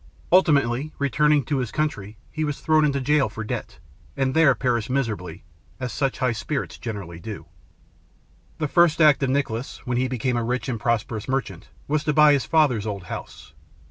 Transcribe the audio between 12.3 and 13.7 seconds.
his father's old house.